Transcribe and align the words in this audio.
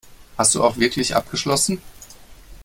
Hast 0.35 0.55
du 0.55 0.63
auch 0.63 0.77
wirklich 0.77 1.15
abgeschlossen? 1.15 1.79